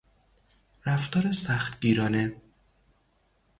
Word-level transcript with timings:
رفتار 0.85 1.31
سختگیرانه 1.31 2.35